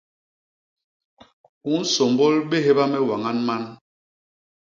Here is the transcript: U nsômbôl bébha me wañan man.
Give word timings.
U 1.71 1.73
nsômbôl 1.81 2.35
bébha 2.49 2.85
me 2.91 2.99
wañan 3.07 3.37
man. 3.47 3.63